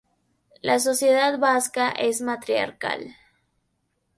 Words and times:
La 0.63 0.79
sociedad 0.79 1.37
vasca 1.37 1.91
es 1.91 2.21
matriarcal. 2.21 3.15